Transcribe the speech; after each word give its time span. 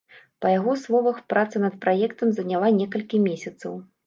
Па 0.45 0.53
яго 0.59 0.73
словах, 0.83 1.19
праца 1.33 1.61
над 1.65 1.75
праектам 1.83 2.33
заняла 2.39 2.73
некалькі 2.81 3.23
месяцаў. 3.29 3.79